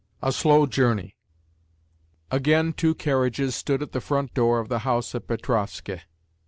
A 0.23 0.31
SLOW 0.31 0.65
JOURNEY 0.65 1.15
Again 2.31 2.73
two 2.73 2.95
carriages 2.95 3.53
stood 3.55 3.83
at 3.83 3.91
the 3.91 4.01
front 4.01 4.33
door 4.33 4.59
of 4.59 4.67
the 4.67 4.79
house 4.79 5.13
at 5.13 5.27
Petrovskoe. 5.27 5.99